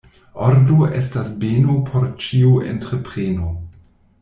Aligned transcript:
Ordo 0.45 0.77
estas 0.99 1.29
beno 1.43 1.77
por 1.91 2.09
ĉiu 2.25 2.55
entrepreno. 2.73 3.53